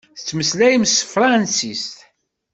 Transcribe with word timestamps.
Tettmeslayem 0.17 0.83
s 0.87 0.93
tefransist? 0.95 1.95